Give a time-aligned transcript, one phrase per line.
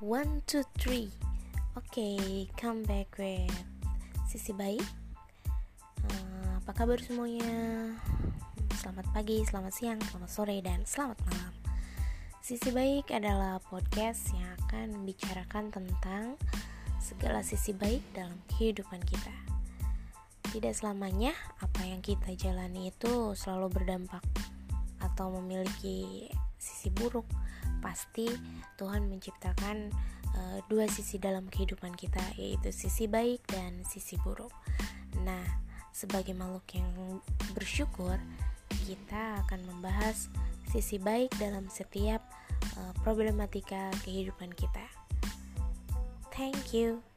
[0.00, 1.12] One, two, three.
[1.76, 3.52] Oke, okay, come back with
[4.32, 4.80] sisi baik.
[6.08, 7.44] Uh, apa kabar semuanya?
[8.80, 11.52] Selamat pagi, selamat siang, selamat sore, dan selamat malam.
[12.40, 16.40] Sisi baik adalah podcast yang akan membicarakan tentang
[16.96, 19.36] segala sisi baik dalam kehidupan kita.
[20.48, 24.24] Tidak selamanya apa yang kita jalani itu selalu berdampak
[25.04, 27.28] atau memiliki sisi buruk
[27.80, 28.28] pasti
[28.76, 29.90] Tuhan menciptakan
[30.36, 34.52] uh, dua sisi dalam kehidupan kita yaitu sisi baik dan sisi buruk.
[35.26, 35.42] Nah,
[35.90, 36.88] sebagai makhluk yang
[37.52, 38.16] bersyukur,
[38.86, 40.30] kita akan membahas
[40.70, 42.22] sisi baik dalam setiap
[42.78, 44.86] uh, problematika kehidupan kita.
[46.30, 47.09] Thank you.